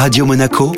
Radio 0.00 0.24
Monaco, 0.24 0.72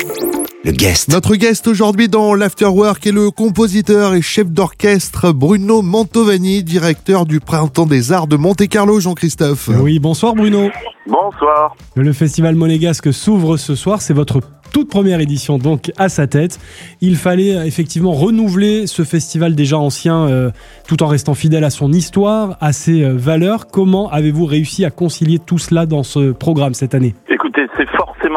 le 0.65 0.71
guest. 0.73 1.07
Notre 1.07 1.37
guest 1.37 1.69
aujourd'hui 1.69 2.09
dans 2.09 2.33
l'Afterwork 2.33 3.07
est 3.07 3.13
le 3.13 3.31
compositeur 3.31 4.15
et 4.15 4.21
chef 4.21 4.51
d'orchestre 4.51 5.31
Bruno 5.31 5.81
Mantovani, 5.81 6.61
directeur 6.61 7.25
du 7.25 7.39
Printemps 7.39 7.85
des 7.85 8.11
Arts 8.11 8.27
de 8.27 8.35
Monte-Carlo, 8.35 8.99
Jean-Christophe. 8.99 9.69
Oui, 9.81 9.99
bonsoir 9.99 10.35
Bruno. 10.35 10.69
Bonsoir. 11.07 11.73
Le 11.95 12.11
festival 12.11 12.55
monégasque 12.55 13.13
s'ouvre 13.13 13.55
ce 13.55 13.75
soir, 13.75 14.01
c'est 14.01 14.13
votre 14.13 14.41
toute 14.73 14.89
première 14.89 15.21
édition 15.21 15.57
donc 15.57 15.91
à 15.97 16.09
sa 16.09 16.27
tête. 16.27 16.59
Il 16.99 17.15
fallait 17.15 17.55
euh, 17.55 17.63
effectivement 17.63 18.11
renouveler 18.11 18.87
ce 18.87 19.03
festival 19.03 19.55
déjà 19.55 19.77
ancien 19.77 20.27
euh, 20.27 20.51
tout 20.85 21.01
en 21.01 21.07
restant 21.07 21.35
fidèle 21.35 21.63
à 21.63 21.69
son 21.69 21.93
histoire, 21.93 22.57
à 22.59 22.73
ses 22.73 23.03
euh, 23.03 23.13
valeurs. 23.15 23.67
Comment 23.67 24.09
avez-vous 24.09 24.45
réussi 24.45 24.83
à 24.83 24.89
concilier 24.89 25.39
tout 25.39 25.59
cela 25.59 25.85
dans 25.85 26.03
ce 26.03 26.31
programme 26.31 26.73
cette 26.73 26.93
année? 26.95 27.15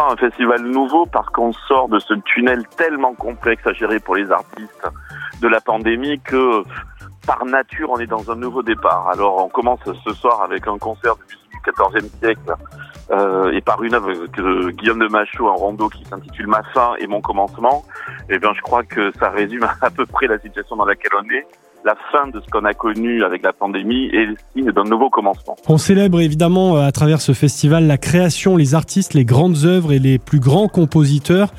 Un 0.05 0.17
festival 0.17 0.63
nouveau 0.63 1.07
parce 1.07 1.29
qu'on 1.31 1.53
sort 1.53 1.89
de 1.89 1.99
ce 1.99 2.15
tunnel 2.15 2.67
tellement 2.77 3.15
complexe 3.15 3.67
à 3.67 3.73
gérer 3.73 3.99
pour 4.01 4.17
les 4.17 4.31
artistes 4.31 4.87
de 5.41 5.49
la 5.49 5.61
pandémie 5.61 6.21
que 6.21 6.63
par 7.27 7.45
nature 7.45 7.91
on 7.91 7.99
est 7.99 8.07
dans 8.07 8.31
un 8.31 8.37
nouveau 8.37 8.63
départ. 8.63 9.09
Alors 9.11 9.45
on 9.45 9.49
commence 9.49 9.81
ce 9.85 10.13
soir 10.15 10.43
avec 10.43 10.67
un 10.67 10.79
concert 10.79 11.15
du 11.17 11.37
XIVe 11.65 12.11
siècle 12.21 12.55
euh, 13.11 13.53
et 13.53 13.61
par 13.61 13.83
une 13.83 13.95
œuvre 13.95 14.13
de 14.27 14.71
Guillaume 14.71 14.99
de 14.99 15.09
Machaut, 15.09 15.49
un 15.49 15.55
rondeau 15.55 15.89
qui 15.89 16.05
s'intitule 16.05 16.47
Ma 16.47 16.63
fin 16.75 16.95
et 16.99 17.07
mon 17.07 17.21
commencement, 17.21 17.85
eh 18.29 18.39
bien 18.39 18.53
je 18.55 18.61
crois 18.63 18.83
que 18.83 19.13
ça 19.19 19.31
résume 19.31 19.67
à 19.81 19.91
peu 19.91 20.07
près 20.07 20.27
la 20.27 20.39
situation 20.39 20.77
dans 20.77 20.85
laquelle 20.85 21.13
on 21.19 21.31
est 21.31 21.47
la 21.87 21.95
fin 22.11 22.27
de 22.29 22.41
ce 22.41 22.51
qu'on 22.51 22.65
a 22.65 22.75
connu 22.75 23.23
avec 23.23 23.45
la 23.45 23.53
pandémie 23.53 24.07
et 24.07 24.27
le 24.27 24.35
signe 24.53 24.73
d'un 24.73 24.83
nouveau 24.83 25.09
commencement. 25.09 25.57
On 25.69 25.79
célèbre 25.79 26.21
évidemment 26.21 26.77
euh, 26.77 26.81
à 26.81 26.91
travers 26.91 27.21
ce 27.21 27.33
festival 27.33 27.87
la 27.87 27.97
création, 27.97 28.57
les 28.57 28.75
artistes, 28.75 29.15
les 29.15 29.25
grandes 29.25 29.65
œuvres 29.65 29.93
et 29.93 30.01
les 30.01 30.19
plus 30.19 30.41
grands 30.41 30.67
compositeurs. 30.67 31.51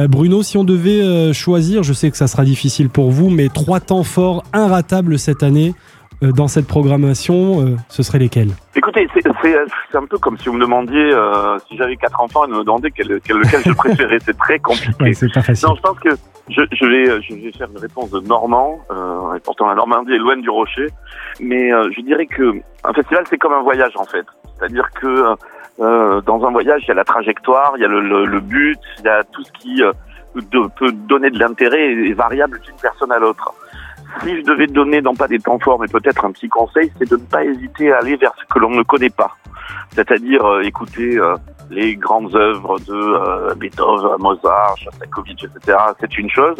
Euh, 0.00 0.08
Bruno, 0.08 0.42
si 0.42 0.58
on 0.58 0.64
devait 0.64 1.00
euh, 1.00 1.32
choisir, 1.32 1.84
je 1.84 1.92
sais 1.92 2.10
que 2.10 2.16
ça 2.16 2.26
sera 2.26 2.44
difficile 2.44 2.90
pour 2.90 3.12
vous, 3.12 3.30
mais 3.30 3.48
trois 3.48 3.78
temps 3.78 4.02
forts 4.02 4.42
inratables 4.52 5.16
cette 5.16 5.44
année 5.44 5.74
dans 6.22 6.48
cette 6.48 6.66
programmation, 6.66 7.76
ce 7.88 8.02
seraient 8.02 8.18
lesquels? 8.18 8.50
Écoutez, 8.74 9.08
c'est 9.14 9.96
un 9.96 10.06
peu 10.06 10.18
comme 10.18 10.36
si 10.38 10.48
vous 10.48 10.54
me 10.54 10.60
demandiez 10.60 11.12
si 11.68 11.76
j'avais 11.76 11.96
quatre 11.96 12.20
enfants 12.20 12.44
et 12.44 12.48
me 12.48 12.64
demandiez 12.64 12.90
quel, 12.90 13.20
quel, 13.20 13.38
lequel 13.38 13.62
je 13.64 13.72
préférais. 13.72 14.18
c'est 14.24 14.36
très 14.36 14.58
compliqué. 14.58 15.02
Ouais, 15.02 15.12
c'est 15.12 15.32
pas 15.32 15.42
facile. 15.42 15.68
Non, 15.68 15.76
je 15.76 15.80
pense 15.82 15.98
que 16.00 16.10
je, 16.48 16.62
je, 16.72 16.86
vais, 16.86 17.22
je 17.22 17.34
vais 17.34 17.52
faire 17.52 17.68
une 17.70 17.78
réponse 17.78 18.10
de 18.10 18.20
Normand. 18.20 18.80
Euh, 18.90 19.34
et 19.36 19.40
pourtant, 19.40 19.66
la 19.66 19.74
Normandie 19.74 20.12
est 20.12 20.18
loin 20.18 20.36
du 20.36 20.50
rocher. 20.50 20.88
Mais 21.40 21.72
euh, 21.72 21.90
je 21.96 22.00
dirais 22.00 22.26
que 22.26 22.54
un 22.84 22.92
festival, 22.92 23.24
c'est 23.28 23.38
comme 23.38 23.52
un 23.52 23.62
voyage 23.62 23.92
en 23.96 24.04
fait. 24.04 24.26
C'est-à-dire 24.58 24.88
que 25.00 25.36
euh, 25.80 26.20
dans 26.22 26.44
un 26.44 26.50
voyage, 26.50 26.82
il 26.84 26.88
y 26.88 26.90
a 26.90 26.94
la 26.94 27.04
trajectoire, 27.04 27.72
il 27.76 27.82
y 27.82 27.84
a 27.84 27.88
le, 27.88 28.00
le, 28.00 28.24
le 28.24 28.40
but, 28.40 28.80
il 28.98 29.04
y 29.04 29.08
a 29.08 29.22
tout 29.24 29.44
ce 29.44 29.52
qui 29.52 29.82
euh, 29.82 29.92
de, 30.34 30.68
peut 30.78 30.90
donner 30.92 31.30
de 31.30 31.38
l'intérêt 31.38 31.92
et 31.92 32.10
est 32.10 32.14
variable 32.14 32.60
d'une 32.60 32.74
personne 32.80 33.12
à 33.12 33.18
l'autre. 33.18 33.52
Si 34.22 34.36
je 34.36 34.42
devais 34.42 34.66
donner, 34.66 35.00
non 35.00 35.14
pas 35.14 35.28
des 35.28 35.38
temps 35.38 35.58
forts, 35.58 35.78
mais 35.80 35.86
peut-être 35.86 36.24
un 36.24 36.32
petit 36.32 36.48
conseil, 36.48 36.90
c'est 36.98 37.08
de 37.08 37.16
ne 37.16 37.22
pas 37.22 37.44
hésiter 37.44 37.92
à 37.92 37.98
aller 37.98 38.16
vers 38.16 38.32
ce 38.38 38.44
que 38.52 38.58
l'on 38.58 38.70
ne 38.70 38.82
connaît 38.82 39.10
pas. 39.10 39.36
C'est-à-dire 39.90 40.44
euh, 40.44 40.62
écouter 40.62 41.18
euh, 41.18 41.34
les 41.70 41.96
grandes 41.96 42.34
œuvres 42.34 42.78
de 42.80 42.94
euh, 42.94 43.54
Beethoven, 43.54 44.16
Mozart, 44.18 44.76
Shostakovich, 44.78 45.44
etc. 45.44 45.78
C'est 46.00 46.18
une 46.18 46.30
chose, 46.30 46.56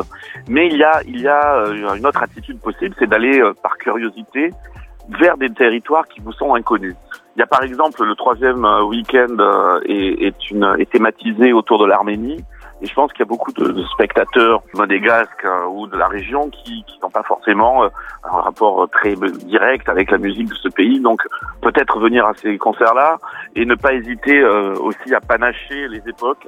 mais 0.48 0.66
il 0.66 0.76
y 0.76 0.84
a 0.84 1.02
il 1.06 1.20
y 1.20 1.28
a 1.28 1.56
euh, 1.56 1.94
une 1.94 2.06
autre 2.06 2.22
attitude 2.22 2.60
possible, 2.60 2.94
c'est 2.98 3.08
d'aller 3.08 3.40
euh, 3.40 3.52
par 3.62 3.76
curiosité 3.78 4.50
vers 5.20 5.36
des 5.38 5.50
territoires 5.50 6.06
qui 6.08 6.20
vous 6.20 6.32
sont 6.32 6.54
inconnus. 6.54 6.94
Il 7.36 7.40
y 7.40 7.42
a 7.42 7.46
par 7.46 7.62
exemple 7.62 8.04
le 8.04 8.14
troisième 8.14 8.64
euh, 8.64 8.82
week-end 8.84 9.36
est, 9.86 10.26
est, 10.26 10.50
une, 10.50 10.74
est 10.78 10.90
thématisé 10.90 11.52
autour 11.52 11.78
de 11.78 11.86
l'Arménie. 11.86 12.44
Et 12.80 12.86
je 12.86 12.94
pense 12.94 13.12
qu'il 13.12 13.20
y 13.20 13.22
a 13.22 13.26
beaucoup 13.26 13.52
de, 13.52 13.82
spectateurs 13.92 14.62
monégasques 14.74 15.44
euh, 15.44 15.66
ou 15.66 15.86
de 15.86 15.96
la 15.96 16.06
région 16.06 16.48
qui, 16.50 16.84
qui 16.86 16.98
n'ont 17.02 17.10
pas 17.10 17.22
forcément 17.22 17.84
euh, 17.84 17.88
un 18.24 18.40
rapport 18.40 18.88
très 18.90 19.14
direct 19.44 19.88
avec 19.88 20.10
la 20.10 20.18
musique 20.18 20.48
de 20.48 20.54
ce 20.54 20.68
pays. 20.68 21.00
Donc 21.00 21.22
peut-être 21.60 21.98
venir 21.98 22.26
à 22.26 22.34
ces 22.34 22.56
concerts-là 22.58 23.18
et 23.56 23.64
ne 23.64 23.74
pas 23.74 23.94
hésiter 23.94 24.38
euh, 24.38 24.74
aussi 24.76 25.14
à 25.14 25.20
panacher 25.20 25.88
les 25.88 26.02
époques 26.08 26.46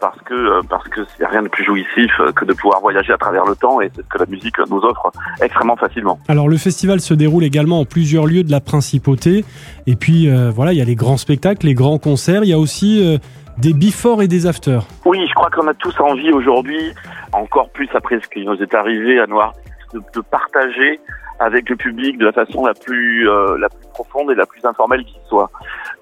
parce 0.00 0.18
que 0.22 0.34
euh, 0.34 0.62
parce 0.68 0.86
que 0.88 1.00
c'est 1.16 1.26
rien 1.26 1.42
de 1.42 1.48
plus 1.48 1.64
jouissif 1.64 2.10
que 2.34 2.44
de 2.44 2.52
pouvoir 2.52 2.80
voyager 2.80 3.12
à 3.12 3.18
travers 3.18 3.44
le 3.44 3.54
temps 3.56 3.80
et 3.80 3.90
c'est 3.94 4.02
ce 4.02 4.08
que 4.08 4.18
la 4.18 4.26
musique 4.26 4.58
nous 4.70 4.78
offre 4.78 5.10
extrêmement 5.40 5.76
facilement. 5.76 6.18
Alors 6.28 6.48
le 6.48 6.56
festival 6.56 7.00
se 7.00 7.14
déroule 7.14 7.44
également 7.44 7.80
en 7.80 7.84
plusieurs 7.84 8.26
lieux 8.26 8.44
de 8.44 8.50
la 8.50 8.60
principauté 8.60 9.44
et 9.86 9.96
puis 9.96 10.28
euh, 10.28 10.50
voilà 10.50 10.72
il 10.72 10.78
y 10.78 10.82
a 10.82 10.84
les 10.84 10.94
grands 10.94 11.16
spectacles, 11.16 11.66
les 11.66 11.74
grands 11.74 11.98
concerts, 11.98 12.44
il 12.44 12.50
y 12.50 12.52
a 12.52 12.58
aussi 12.58 13.04
euh, 13.04 13.18
des 13.58 13.72
before 13.72 14.22
et 14.22 14.28
des 14.28 14.46
after. 14.46 14.78
Oui, 15.04 15.26
je 15.28 15.34
crois 15.34 15.50
qu'on 15.50 15.66
a 15.66 15.74
tous 15.74 15.98
envie 16.00 16.32
aujourd'hui, 16.32 16.94
encore 17.32 17.68
plus 17.70 17.88
après 17.94 18.20
ce 18.20 18.28
qui 18.28 18.44
nous 18.44 18.56
est 18.62 18.74
arrivé 18.74 19.18
à 19.20 19.26
Noir, 19.26 19.52
de, 19.92 20.20
partager 20.20 21.00
avec 21.40 21.68
le 21.68 21.76
public 21.76 22.18
de 22.18 22.26
la 22.26 22.32
façon 22.32 22.66
la 22.66 22.74
plus 22.74 23.28
euh, 23.28 23.56
la 23.58 23.68
plus 23.68 23.86
profonde 23.94 24.30
et 24.30 24.34
la 24.34 24.46
plus 24.46 24.64
informelle 24.64 25.04
qui 25.04 25.16
soit. 25.28 25.50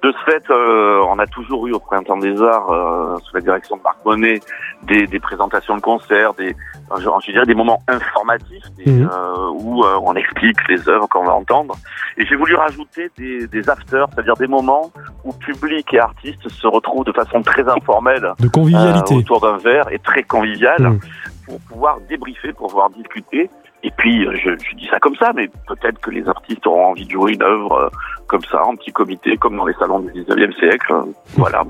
De 0.03 0.13
ce 0.13 0.31
fait, 0.31 0.43
euh, 0.51 1.01
on 1.09 1.19
a 1.19 1.27
toujours 1.27 1.67
eu 1.67 1.73
au 1.73 1.79
Printemps 1.81 2.19
des 2.19 2.41
Arts, 2.43 2.71
euh, 2.71 3.17
sous 3.25 3.35
la 3.35 3.41
direction 3.41 3.77
de 3.77 3.83
Marc 3.83 3.97
Monet, 4.05 4.41
des, 4.83 5.07
des 5.07 5.19
présentations 5.19 5.75
de 5.77 5.81
concerts, 5.81 6.35
des 6.35 6.55
je, 6.99 7.03
je 7.27 7.33
dirais 7.33 7.47
des 7.47 7.55
moments 7.55 7.83
informatifs 7.89 8.63
des, 8.77 8.91
Mhm. 8.93 9.11
euh, 9.13 9.51
où 9.55 9.83
euh, 9.85 9.99
on 10.03 10.15
explique 10.15 10.57
les 10.69 10.89
œuvres 10.89 11.09
qu'on 11.09 11.25
va 11.25 11.33
entendre. 11.35 11.75
Et 12.19 12.25
j'ai 12.27 12.37
voulu 12.37 12.55
rajouter 12.55 13.11
des, 13.19 13.47
des 13.49 13.69
afters, 13.69 14.07
c'est-à-dire 14.15 14.35
des 14.35 14.47
moments 14.47 14.93
où 15.25 15.33
public 15.33 15.93
et 15.95 15.99
artistes 15.99 16.49
se 16.49 16.67
retrouvent 16.69 17.05
de 17.05 17.13
façon 17.13 17.43
très 17.43 17.67
informelle 17.69 18.33
De 18.39 18.49
convivialité. 18.49 19.15
euh, 19.15 19.19
autour 19.19 19.41
d'un 19.41 19.57
verre 19.57 19.91
et 19.91 19.99
très 19.99 20.23
convivial 20.23 20.81
Mm. 20.81 21.01
pour 21.47 21.61
pouvoir 21.63 21.99
débriefer, 22.09 22.53
pour 22.53 22.69
pouvoir 22.69 22.91
discuter. 22.91 23.51
Et 23.83 23.91
puis, 23.97 24.27
euh, 24.27 24.33
je, 24.35 24.51
je 24.51 24.77
dis 24.77 24.89
ça 24.91 24.99
comme 24.99 25.15
ça, 25.17 25.33
mais 25.35 25.49
peut-être 25.69 26.01
que 26.01 26.11
les 26.11 26.27
artistes 26.29 26.67
auront 26.67 26.87
envie 26.87 27.05
de 27.05 27.11
jouer 27.11 27.35
une 27.35 27.43
œuvre 27.43 27.73
euh, 27.73 27.89
comme 28.27 28.43
ça, 28.51 28.65
en 28.65 28.75
petit 28.75 28.93
comité, 28.93 29.37
comme 29.37 29.57
dans 29.57 29.67
les 29.67 29.75
salons 29.75 30.01
du 30.01 30.11
19e 30.11 30.55
siècle. 30.59 30.93
Euh, 30.93 31.03
Voilà. 31.37 31.63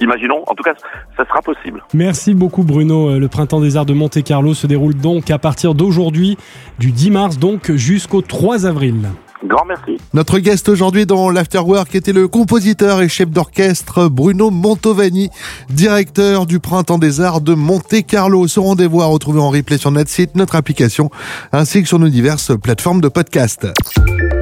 Imaginons. 0.00 0.42
En 0.46 0.54
tout 0.54 0.64
cas, 0.64 0.74
ça 1.16 1.24
sera 1.24 1.40
possible. 1.40 1.82
Merci 1.94 2.34
beaucoup 2.34 2.64
Bruno. 2.64 3.16
Le 3.18 3.28
printemps 3.28 3.60
des 3.60 3.76
arts 3.76 3.86
de 3.86 3.94
Monte-Carlo 3.94 4.52
se 4.52 4.66
déroule 4.66 4.94
donc 4.94 5.30
à 5.30 5.38
partir 5.38 5.74
d'aujourd'hui, 5.74 6.36
du 6.78 6.90
10 6.90 7.10
mars 7.12 7.38
donc 7.38 7.70
jusqu'au 7.72 8.20
3 8.20 8.66
avril. 8.66 9.08
Grand 9.44 9.64
merci. 9.66 9.98
Notre 10.14 10.38
guest 10.38 10.68
aujourd'hui 10.68 11.06
dans 11.06 11.30
l'Afterwork 11.30 11.94
était 11.94 12.12
le 12.12 12.28
compositeur 12.28 13.02
et 13.02 13.08
chef 13.08 13.28
d'orchestre 13.28 14.08
Bruno 14.08 14.50
Mantovani, 14.50 15.30
directeur 15.68 16.46
du 16.46 16.60
Printemps 16.60 16.98
des 16.98 17.20
Arts 17.20 17.40
de 17.40 17.54
Monte-Carlo. 17.54 18.46
Ce 18.48 18.58
rendez-vous 18.58 19.02
à 19.02 19.06
retrouver 19.06 19.40
en 19.40 19.50
replay 19.50 19.78
sur 19.78 19.90
notre 19.90 20.10
site, 20.10 20.34
notre 20.34 20.56
application, 20.56 21.10
ainsi 21.52 21.82
que 21.82 21.88
sur 21.88 21.98
nos 21.98 22.08
diverses 22.08 22.52
plateformes 22.58 23.00
de 23.00 23.08
podcast. 23.08 23.66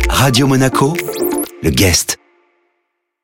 Radio 0.09 0.47
Monaco, 0.47 0.95
le 1.63 1.71
guest. 1.71 2.22